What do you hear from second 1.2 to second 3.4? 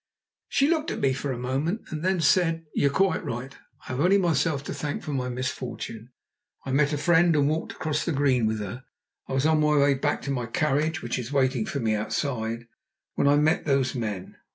a moment and then said: "You are quite